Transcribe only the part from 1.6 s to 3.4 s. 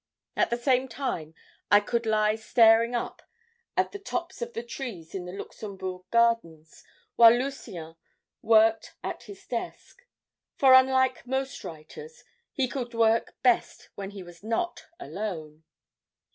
I could lie staring up